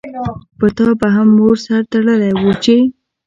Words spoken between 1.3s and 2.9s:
مور سر تړلی وو چی